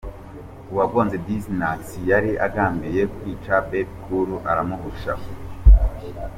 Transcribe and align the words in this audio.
Uwagonze 0.71 1.15
Dizzy 1.25 1.51
Nutts 1.59 1.89
yari 2.09 2.31
agambiriye 2.45 3.03
kwica 3.15 3.53
Bebe 3.69 3.93
Cool 4.03 4.29
aramuhusha. 4.51 5.13